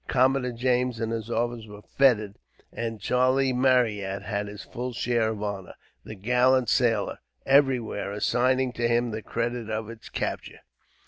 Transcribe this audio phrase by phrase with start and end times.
[0.07, 2.39] Commodore James and his officers were feted,
[2.73, 8.87] and Charlie Marryat had his full share of honor; the gallant sailor, everywhere, assigning to
[8.87, 10.61] him the credit of its capture.